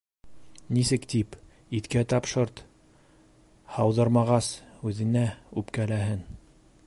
[0.77, 1.35] Нисек тип,
[1.79, 2.63] иткә тапшырт,
[3.75, 4.49] һауҙырмағас,
[4.93, 5.25] үҙенә
[5.63, 6.27] үпкәләһен.